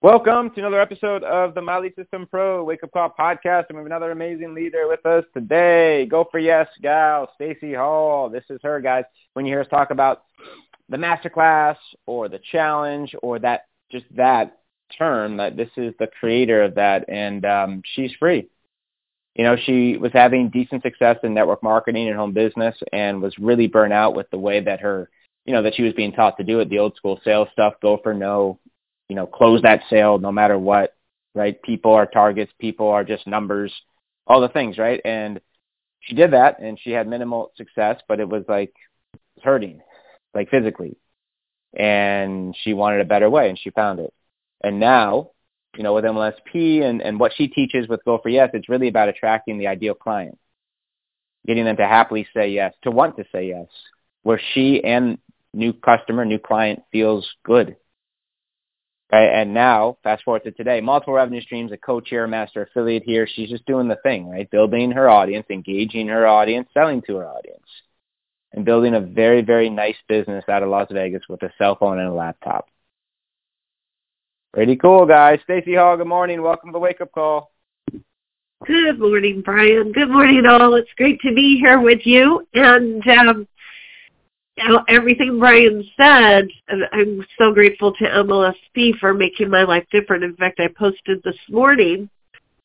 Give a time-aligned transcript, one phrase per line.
[0.00, 3.64] Welcome to another episode of the My Lead System Pro Wake Up Call podcast.
[3.68, 6.06] And we have another amazing leader with us today.
[6.06, 8.30] Go for yes, gal, Stacey Hall.
[8.30, 9.02] This is her, guys.
[9.32, 10.22] When you hear us talk about
[10.88, 11.74] the masterclass
[12.06, 14.60] or the challenge or that just that
[14.96, 18.48] term, that this is the creator of that, and um, she's free.
[19.34, 23.36] You know, she was having decent success in network marketing and home business, and was
[23.40, 25.10] really burnt out with the way that her,
[25.44, 27.74] you know, that she was being taught to do it, the old school sales stuff,
[27.82, 28.60] go for no,
[29.08, 30.94] you know, close that sale no matter what,
[31.34, 31.60] right?
[31.62, 33.72] People are targets, people are just numbers,
[34.26, 35.00] all the things, right?
[35.04, 35.40] And
[36.00, 38.74] she did that and she had minimal success, but it was like
[39.42, 39.80] hurting,
[40.34, 40.96] like physically.
[41.74, 44.12] And she wanted a better way and she found it.
[44.62, 45.30] And now,
[45.76, 48.88] you know, with MLSP and, and what she teaches with Go for Yes, it's really
[48.88, 50.38] about attracting the ideal client,
[51.46, 53.66] getting them to happily say yes, to want to say yes,
[54.22, 55.18] where she and
[55.54, 57.76] new customer, new client feels good
[59.10, 59.28] Right?
[59.28, 63.26] And now, fast forward to today, multiple revenue streams, a co-chair, master affiliate here.
[63.26, 64.50] She's just doing the thing, right?
[64.50, 67.64] Building her audience, engaging her audience, selling to her audience,
[68.52, 71.98] and building a very, very nice business out of Las Vegas with a cell phone
[71.98, 72.68] and a laptop.
[74.52, 75.40] Pretty cool, guys.
[75.44, 76.42] Stacey Hall, good morning.
[76.42, 77.50] Welcome to the Wake Up Call.
[78.66, 79.92] Good morning, Brian.
[79.92, 80.74] Good morning, all.
[80.74, 82.46] It's great to be here with you.
[82.54, 83.48] And um,
[84.88, 86.48] everything Brian said,
[86.92, 90.24] I'm so grateful to MLSP for making my life different.
[90.24, 92.08] In fact, I posted this morning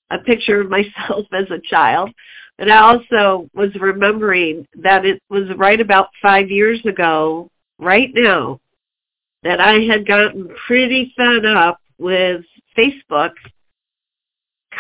[0.10, 2.12] a picture of myself as a child.
[2.60, 7.50] And I also was remembering that it was right about five years ago,
[7.80, 8.60] right now,
[9.42, 12.44] that I had gotten pretty fed up with
[12.78, 13.32] Facebook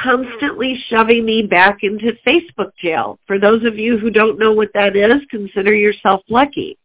[0.02, 3.19] constantly shoving me back into Facebook jail.
[3.28, 6.78] For those of you who don't know what that is, consider yourself lucky.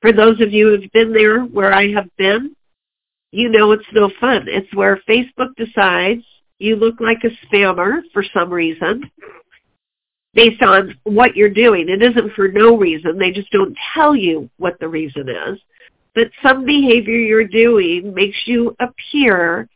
[0.00, 2.54] For those of you who've been there where I have been,
[3.32, 4.46] you know it's no fun.
[4.48, 6.24] It's where Facebook decides
[6.58, 9.10] you look like a spammer for some reason
[10.34, 11.88] based on what you're doing.
[11.88, 13.18] It isn't for no reason.
[13.18, 15.58] They just don't tell you what the reason is.
[16.14, 19.68] But some behavior you're doing makes you appear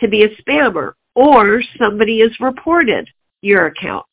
[0.00, 3.08] to be a spammer or somebody has reported
[3.42, 4.06] your account.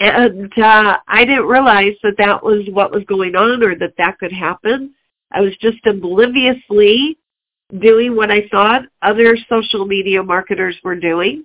[0.00, 4.18] And uh, I didn't realize that that was what was going on or that that
[4.18, 4.94] could happen.
[5.30, 7.18] I was just obliviously
[7.78, 11.44] doing what I thought other social media marketers were doing,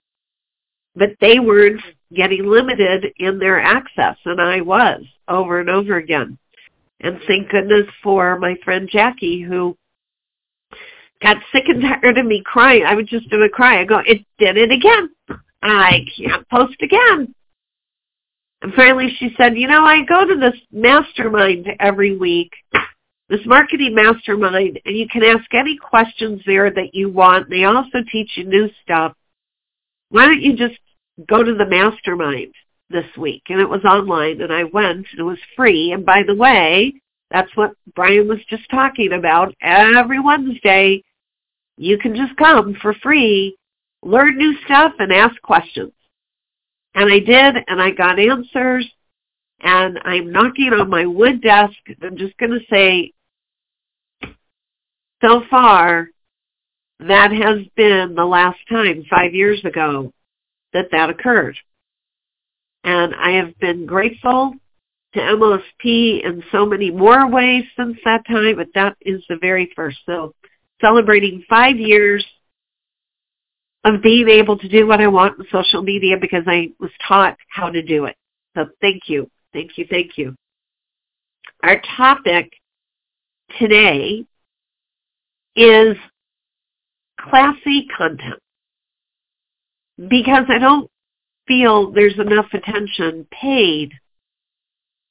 [0.96, 1.82] but they weren't
[2.14, 6.38] getting limited in their access, and I was over and over again.
[7.02, 9.78] And thank goodness for my friend Jackie who
[11.22, 12.86] got sick and tired of me crying.
[12.86, 13.82] I would just do a cry.
[13.82, 15.10] I go, it did it again.
[15.62, 17.36] I can't post again.
[18.76, 22.52] Finally she said, you know, I go to this mastermind every week,
[23.30, 27.50] this marketing mastermind, and you can ask any questions there that you want.
[27.50, 29.14] They also teach you new stuff.
[30.10, 30.80] Why don't you just
[31.28, 32.54] go to the mastermind
[32.90, 33.44] this week?
[33.50, 35.92] And it was online, and I went, and it was free.
[35.92, 36.94] And by the way,
[37.32, 39.54] that's what Brian was just talking about.
[39.62, 41.04] Every Wednesday,
[41.78, 43.58] you can just come for free,
[44.04, 45.92] learn new stuff, and ask questions.
[46.96, 48.90] And I did, and I got answers,
[49.60, 51.76] and I'm knocking on my wood desk.
[52.02, 53.12] I'm just going to say,
[55.22, 56.08] so far,
[57.00, 60.14] that has been the last time, five years ago,
[60.72, 61.58] that that occurred.
[62.86, 64.54] And I have been grateful
[65.16, 69.72] to MLSP in so many more ways since that time, but that is the very
[69.76, 69.98] first.
[70.06, 70.34] So
[70.80, 72.26] celebrating five years
[73.86, 77.38] of being able to do what I want in social media because I was taught
[77.50, 78.16] how to do it.
[78.58, 79.30] So thank you.
[79.54, 79.86] Thank you.
[79.88, 80.36] Thank you.
[81.64, 82.52] Our topic
[83.60, 84.26] today
[85.56, 85.96] is
[87.20, 88.42] classy content
[90.10, 90.90] because I don't
[91.48, 93.94] feel there's enough attention paid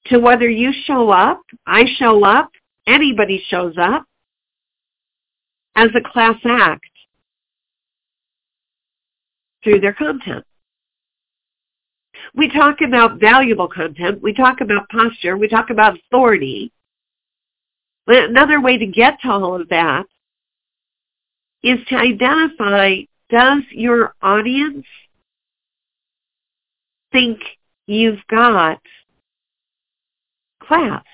[0.06, 2.50] to whether you show up, I show up,
[2.86, 4.04] anybody shows up
[5.76, 6.93] as a class act
[9.64, 10.44] through their content.
[12.34, 14.22] We talk about valuable content.
[14.22, 15.36] We talk about posture.
[15.36, 16.72] We talk about authority.
[18.06, 20.04] But another way to get to all of that
[21.62, 22.98] is to identify,
[23.30, 24.84] does your audience
[27.10, 27.40] think
[27.86, 28.80] you've got
[30.60, 31.04] class.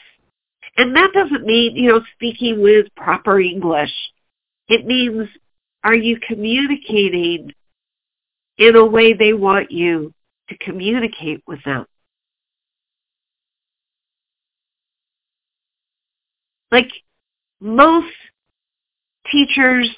[0.77, 3.93] And that doesn't mean, you know, speaking with proper English.
[4.69, 5.29] It means,
[5.85, 7.53] are you communicating
[8.61, 10.13] in a way they want you
[10.51, 11.87] to communicate with them?
[16.71, 16.91] Like
[17.61, 18.13] most
[19.33, 19.89] teachers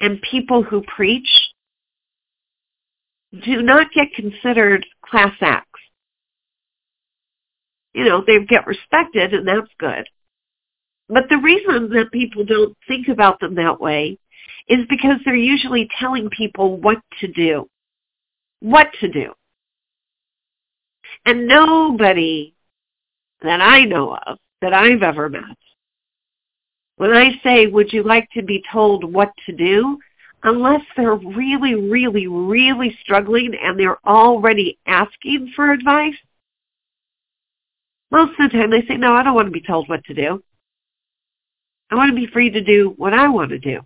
[0.00, 1.28] and people who preach
[3.44, 5.68] do not get considered class acts.
[7.94, 10.06] You know, they get respected and that's good.
[11.08, 14.18] But the reason that people don't think about them that way
[14.68, 17.68] is because they're usually telling people what to do.
[18.62, 19.32] What to do.
[21.26, 22.54] And nobody
[23.42, 25.56] that I know of, that I've ever met,
[26.96, 29.98] when I say, would you like to be told what to do?
[30.44, 36.14] Unless they're really, really, really struggling and they're already asking for advice,
[38.12, 40.14] most of the time they say, no, I don't want to be told what to
[40.14, 40.40] do.
[41.90, 43.80] I want to be free to do what I want to do.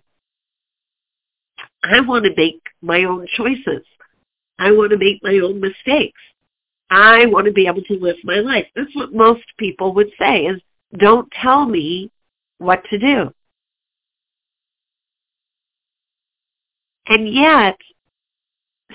[1.83, 3.83] I want to make my own choices.
[4.59, 6.19] I want to make my own mistakes.
[6.89, 8.65] I want to be able to live my life.
[8.75, 10.61] That's what most people would say is,
[10.97, 12.11] don't tell me
[12.59, 13.33] what to do.
[17.07, 17.77] And yet,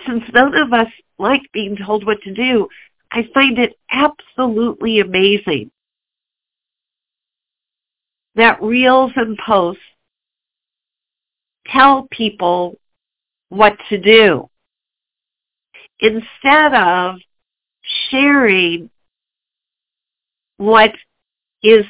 [0.07, 0.89] since none of us
[1.19, 2.69] like being told what to do,
[3.11, 5.71] I find it absolutely amazing
[8.35, 9.83] that reels and posts
[11.67, 12.79] tell people
[13.51, 14.49] what to do
[16.03, 17.17] instead of
[18.11, 18.91] sharing
[20.59, 20.93] what
[21.63, 21.87] is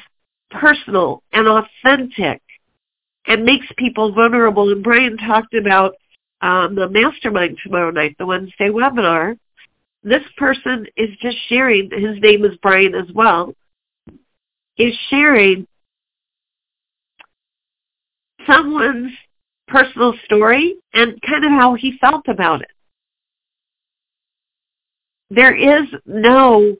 [0.51, 2.41] personal and authentic
[3.25, 4.71] and makes people vulnerable.
[4.71, 5.95] And Brian talked about
[6.41, 9.37] um, the mastermind tomorrow night, the Wednesday webinar,
[10.03, 13.53] this person is just sharing, his name is Brian as well,
[14.77, 15.65] is sharing
[18.45, 19.13] someone's
[19.67, 22.72] personal story and kind of how he felt about it.
[25.35, 26.75] There is no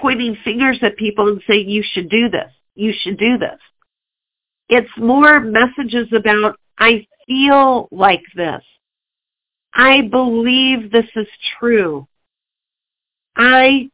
[0.00, 3.58] pointing fingers at people and saying, you should do this, you should do this.
[4.70, 8.62] It's more messages about, I feel like this.
[9.74, 11.26] I believe this is
[11.58, 12.06] true.
[13.36, 13.90] I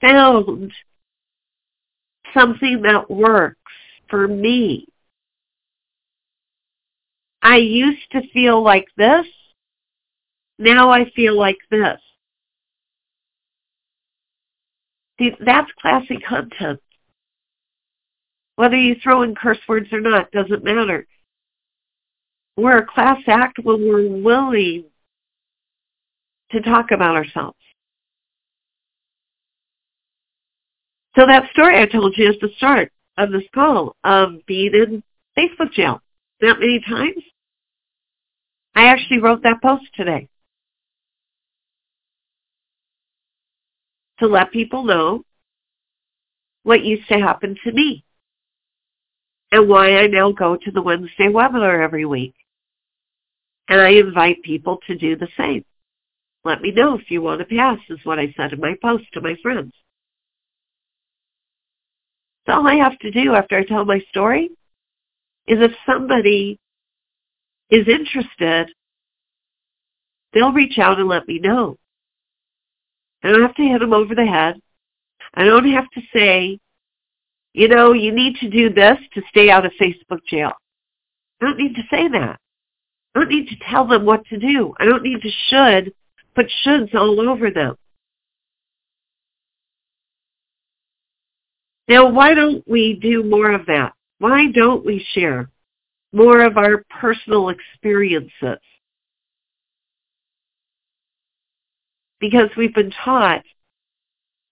[0.00, 0.72] found
[2.32, 3.58] something that works
[4.08, 4.86] for me.
[7.42, 9.26] I used to feel like this.
[10.58, 12.00] Now I feel like this.
[15.20, 16.80] See, that's classy content.
[18.56, 21.06] Whether you throw in curse words or not doesn't matter.
[22.56, 24.84] We're a class act when we're willing
[26.52, 27.58] to talk about ourselves.
[31.16, 35.02] So that story I told you is the start of this call of being in
[35.36, 36.00] Facebook jail
[36.40, 37.22] that many times.
[38.74, 40.29] I actually wrote that post today
[44.20, 45.24] to let people know
[46.62, 48.04] what used to happen to me
[49.52, 52.34] and why I now go to the Wednesday webinar every week.
[53.68, 55.64] And I invite people to do the same.
[56.44, 59.04] Let me know if you want to pass, is what I said in my post
[59.12, 59.72] to my friends.
[62.46, 64.50] So all I have to do after I tell my story
[65.46, 66.58] is if somebody
[67.70, 68.68] is interested,
[70.32, 71.76] they'll reach out and let me know.
[73.22, 74.60] I don't have to hit them over the head.
[75.34, 76.58] I don't have to say,
[77.52, 80.52] you know, you need to do this to stay out of Facebook jail.
[81.40, 82.38] I don't need to say that.
[83.14, 84.74] I don't need to tell them what to do.
[84.78, 85.92] I don't need to should,
[86.34, 87.76] put shoulds all over them.
[91.88, 93.94] Now, why don't we do more of that?
[94.18, 95.50] Why don't we share
[96.12, 98.60] more of our personal experiences?
[102.20, 103.42] Because we've been taught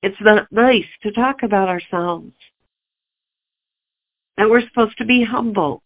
[0.02, 2.32] it's not nice to talk about ourselves.
[4.36, 5.82] That we're supposed to be humble.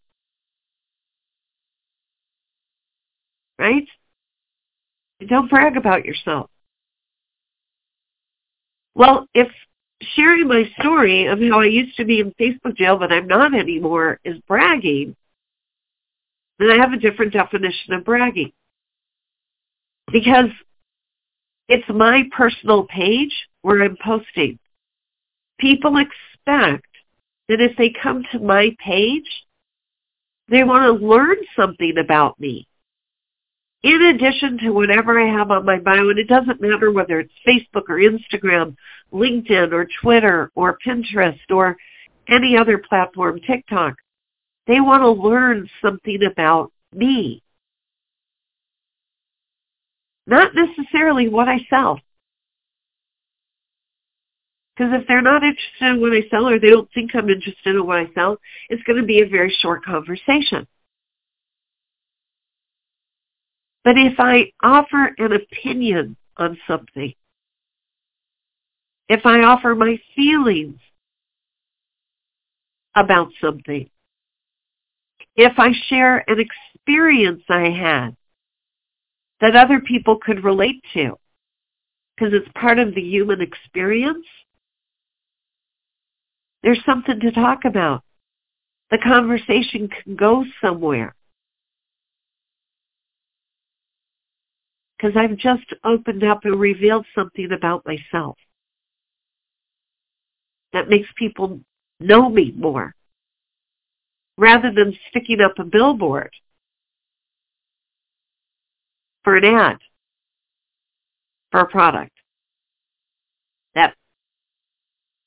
[3.59, 3.89] Right?
[5.27, 6.51] Don't brag about yourself.
[8.95, 9.49] Well, if
[10.15, 13.55] sharing my story of how I used to be in Facebook jail but I'm not
[13.55, 15.17] anymore is bragging,
[16.59, 18.53] then I have a different definition of bragging.
[20.13, 20.51] Because
[21.73, 24.59] it's my personal page where I'm posting.
[25.59, 26.87] People expect
[27.49, 29.31] that if they come to my page,
[30.49, 32.67] they want to learn something about me.
[33.83, 37.33] in addition to whatever I have on my bio, and it doesn't matter whether it's
[37.47, 38.77] Facebook or Instagram,
[39.13, 41.77] LinkedIn or Twitter or Pinterest or
[42.29, 43.95] any other platform, TikTok,
[44.67, 47.43] they want to learn something about me.
[50.27, 52.01] Not necessarily what I sell.
[54.75, 57.77] Because if they're not interested in what I sell or they don't think I'm interested
[57.77, 58.39] in what I sell,
[58.71, 60.67] it's going to be a very short conversation.
[63.85, 67.13] But if I offer an opinion on something,
[69.09, 70.79] if I offer my feelings
[72.95, 73.91] about something,
[75.37, 78.17] if I share an experience I had
[79.43, 81.19] that other people could relate to,
[82.17, 84.25] because it's part of the human experience,
[86.63, 88.03] there's something to talk about.
[88.91, 91.15] The conversation can go somewhere.
[95.03, 98.37] because I've just opened up and revealed something about myself
[100.73, 101.61] that makes people
[101.99, 102.95] know me more
[104.39, 106.31] rather than sticking up a billboard
[109.25, 109.79] for an ad
[111.51, 112.13] for a product
[113.75, 113.95] that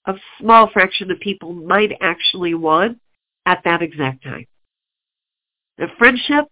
[0.06, 3.00] a small fraction of people might actually want
[3.46, 4.46] at that exact time.
[5.78, 6.46] The friendship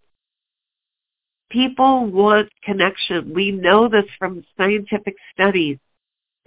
[1.53, 3.31] People want connection.
[3.31, 5.77] We know this from scientific studies.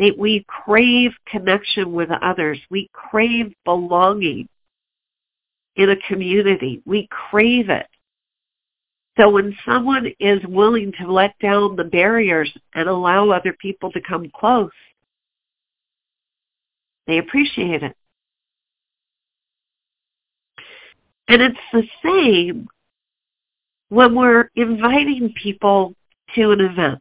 [0.00, 2.58] That we crave connection with others.
[2.70, 4.48] We crave belonging
[5.76, 6.82] in a community.
[6.84, 7.86] We crave it.
[9.18, 14.00] So when someone is willing to let down the barriers and allow other people to
[14.00, 14.70] come close,
[17.06, 17.96] they appreciate it.
[21.28, 22.68] And it's the same
[23.88, 25.94] when we're inviting people
[26.34, 27.00] to an event.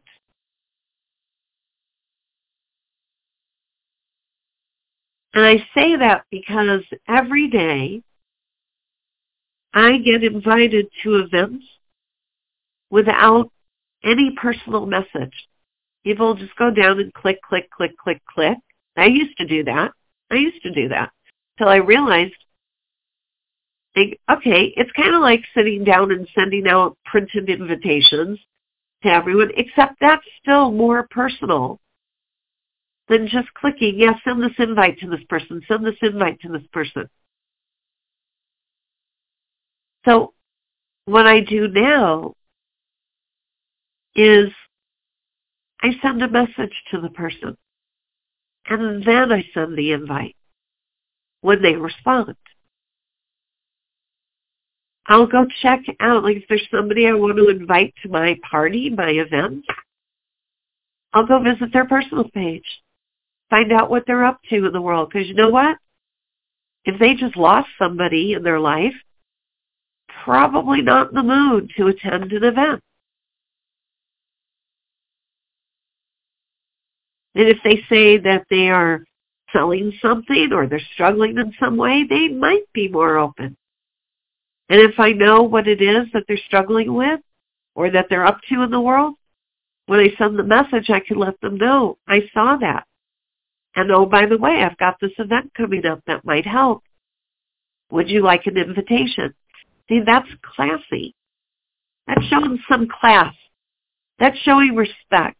[5.34, 8.02] And I say that because every day
[9.74, 11.66] I get invited to events
[12.90, 13.50] without
[14.04, 15.34] any personal message.
[16.04, 18.58] People just go down and click, click, click, click, click.
[18.96, 19.92] I used to do that.
[20.30, 21.10] I used to do that
[21.58, 22.34] until I realized
[23.94, 28.38] think, okay, it's kind of like sitting down and sending out printed invitations
[29.02, 31.80] to everyone, except that's still more personal
[33.08, 36.48] than just clicking, yes, yeah, send this invite to this person, send this invite to
[36.48, 37.08] this person.
[40.04, 40.34] So
[41.06, 42.34] what I do now
[44.16, 44.50] is
[45.82, 47.56] I send a message to the person
[48.68, 50.34] and then I send the invite
[51.42, 52.34] when they respond.
[55.08, 58.90] I'll go check out, like if there's somebody I want to invite to my party,
[58.90, 59.64] my event,
[61.12, 62.64] I'll go visit their personal page,
[63.48, 65.10] find out what they're up to in the world.
[65.12, 65.76] Because you know what?
[66.84, 68.94] If they just lost somebody in their life,
[70.24, 72.82] probably not in the mood to attend an event.
[77.36, 79.04] And if they say that they are
[79.52, 83.56] selling something or they're struggling in some way, they might be more open.
[84.70, 87.20] And if I know what it is that they're struggling with
[87.74, 89.14] or that they're up to in the world,
[89.84, 92.86] when I send the message, I can let them know I saw that.
[93.76, 96.82] And oh, by the way, I've got this event coming up that might help.
[97.90, 99.34] Would you like an invitation?
[99.88, 101.14] See, that's classy.
[102.06, 103.34] That's showing some class.
[104.18, 105.36] That's showing respect.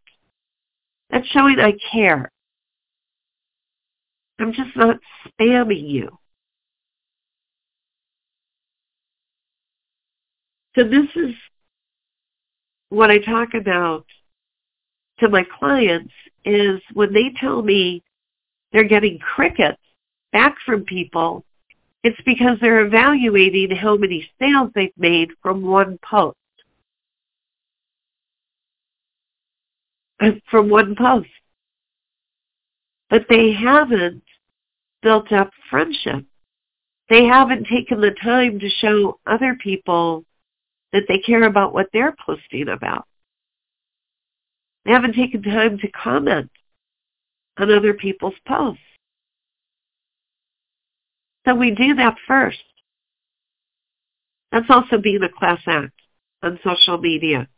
[1.10, 2.30] That's showing I care.
[4.38, 6.18] I'm just not spamming you.
[10.74, 11.34] So this is
[12.90, 14.04] what I talk about
[15.20, 16.12] to my clients
[16.44, 18.02] is when they tell me
[18.72, 19.80] they're getting crickets
[20.32, 21.44] back from people,
[22.02, 26.36] it's because they're evaluating how many sales they've made from one post.
[30.50, 31.28] From one post.
[33.10, 34.22] But they haven't
[35.02, 36.24] built up friendship.
[37.08, 40.24] They haven't taken the time to show other people
[40.92, 43.06] that they care about what they're posting about.
[44.84, 46.50] They haven't taken time to comment
[47.58, 48.80] on other people's posts.
[51.46, 52.62] So we do that first.
[54.52, 55.92] That's also being a class act
[56.42, 57.48] on social media.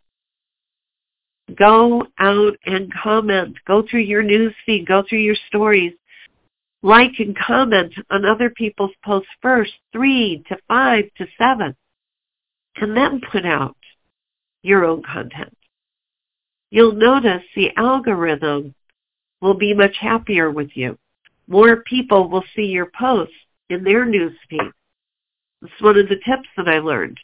[1.57, 3.57] Go out and comment.
[3.67, 4.87] Go through your news feed.
[4.87, 5.95] Go through your stories.
[6.83, 11.75] Like and comment on other people's posts first, three to five to seven
[12.81, 13.77] and then put out
[14.63, 15.57] your own content.
[16.71, 18.75] You'll notice the algorithm
[19.41, 20.99] will be much happier with you.
[21.47, 23.35] More people will see your posts
[23.71, 24.73] in their newsfeed.
[25.63, 27.19] It's one of the tips that I learned.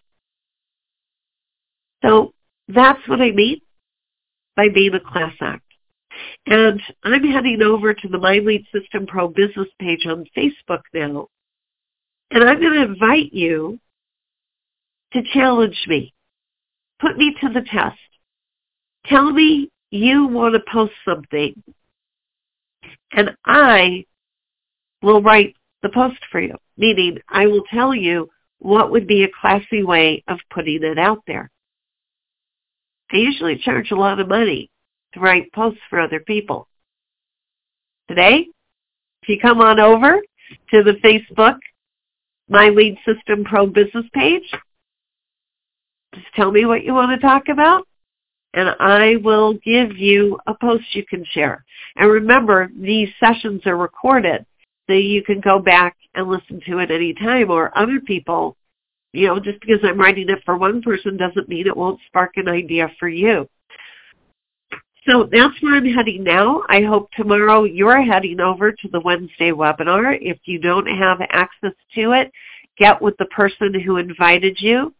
[2.04, 2.32] So
[2.68, 3.60] that's what I mean
[4.56, 5.62] by being a class act.
[6.46, 11.28] And I'm heading over to the My Lead System Pro business page on Facebook now.
[12.30, 13.78] And I'm going to invite you
[15.12, 16.12] to challenge me.
[17.00, 17.98] Put me to the test.
[19.06, 21.62] Tell me you want to post something.
[23.12, 24.04] And I
[25.02, 29.28] will write the post for you, meaning I will tell you what would be a
[29.40, 31.50] classy way of putting it out there.
[33.14, 34.70] I usually charge a lot of money
[35.12, 36.66] to write posts for other people.
[38.08, 38.48] Today,
[39.22, 40.20] if you come on over
[40.70, 41.58] to the Facebook
[42.48, 44.42] My Lead System Pro business page,
[46.14, 47.86] just tell me what you want to talk about
[48.54, 51.64] and I will give you a post you can share.
[51.96, 54.46] And remember, these sessions are recorded,
[54.86, 58.56] so you can go back and listen to it anytime or other people.
[59.14, 62.32] You know, just because I'm writing it for one person doesn't mean it won't spark
[62.36, 63.48] an idea for you.
[65.08, 66.64] So that's where I'm heading now.
[66.68, 70.18] I hope tomorrow you're heading over to the Wednesday webinar.
[70.20, 72.32] If you don't have access to it,
[72.76, 74.92] get with the person who invited you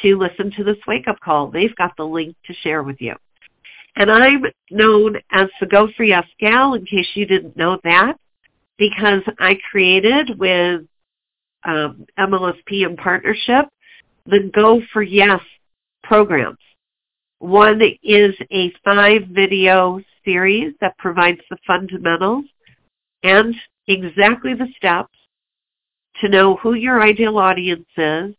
[0.00, 1.48] to listen to this wake-up call.
[1.48, 3.16] They've got the link to share with you.
[3.96, 8.14] And I'm known as the Go for Yes gal, in case you didn't know that,
[8.78, 10.82] because I created with
[11.64, 13.66] um, MLSP in partnership
[14.26, 15.40] the Go for Yes
[16.02, 16.58] programs.
[17.38, 22.44] One is a five-video series that provides the fundamentals
[23.22, 23.54] and
[23.86, 25.14] exactly the steps
[26.20, 28.34] to know who your ideal audience is,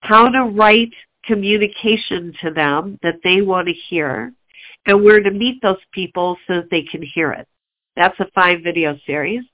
[0.00, 0.92] how to write
[1.24, 4.32] communication to them that they want to hear,
[4.86, 7.46] and where to meet those people so that they can hear it.
[7.96, 9.44] That's a five video series.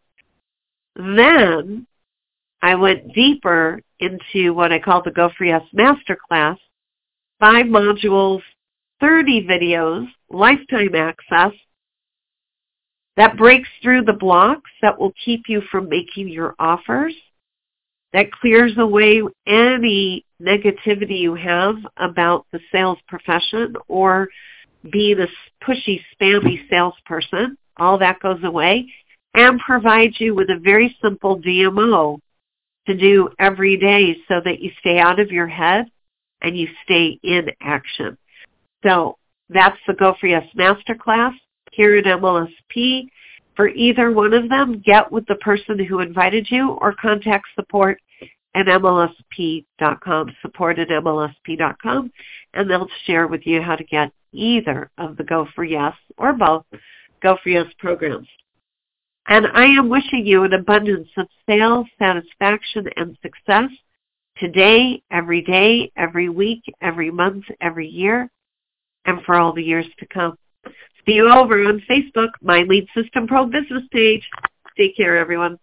[0.96, 1.86] Then
[2.64, 6.56] I went deeper into what I call the Go for Yes Masterclass,
[7.38, 8.40] five modules,
[9.02, 11.52] 30 videos, lifetime access
[13.18, 17.14] that breaks through the blocks that will keep you from making your offers
[18.14, 24.28] that clears away any negativity you have about the sales profession or
[24.90, 25.26] being a
[25.62, 27.58] pushy, spammy salesperson.
[27.76, 28.86] All that goes away
[29.34, 32.20] and provides you with a very simple DMO
[32.86, 35.86] to do every day so that you stay out of your head
[36.42, 38.16] and you stay in action.
[38.84, 39.16] So
[39.48, 41.34] that's the Go For Yes Masterclass
[41.72, 43.08] here at MLSP.
[43.56, 48.00] For either one of them, get with the person who invited you or contact support
[48.54, 52.12] at MLSP.com, support at MLSP.com,
[52.54, 56.32] and they'll share with you how to get either of the Go for Yes or
[56.32, 56.64] both
[57.22, 58.28] Go for Yes programs.
[59.26, 63.70] And I am wishing you an abundance of sales, satisfaction, and success
[64.36, 68.30] today, every day, every week, every month, every year,
[69.06, 70.36] and for all the years to come.
[71.06, 74.28] See you over on Facebook, My Lead System Pro business page.
[74.76, 75.58] Take care, everyone.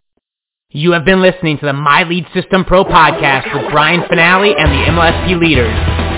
[0.69, 4.71] You have been listening to the My Lead System Pro podcast with Brian Fanale and
[4.71, 6.10] the MLSP leaders.